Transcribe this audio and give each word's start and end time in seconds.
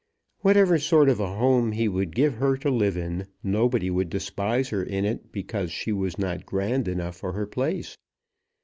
Whatever 0.39 0.79
sort 0.79 1.09
of 1.09 1.19
a 1.19 1.35
home 1.35 1.73
he 1.73 1.87
would 1.87 2.15
give 2.15 2.37
her 2.37 2.57
to 2.57 2.71
live 2.71 2.97
in, 2.97 3.27
nobody 3.43 3.91
would 3.91 4.09
despise 4.09 4.69
her 4.69 4.81
in 4.81 5.05
it 5.05 5.31
because 5.31 5.71
she 5.71 5.91
was 5.91 6.17
not 6.17 6.43
grand 6.43 6.87
enough 6.87 7.15
for 7.17 7.33
her 7.33 7.45
place. 7.45 7.99